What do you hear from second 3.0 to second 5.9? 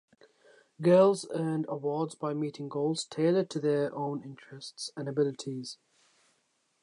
tailored to their own interests and abilities.